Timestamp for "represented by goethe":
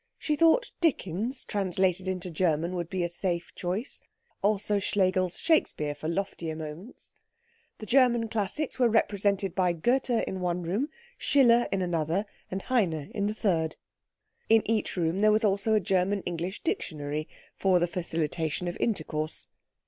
8.89-10.23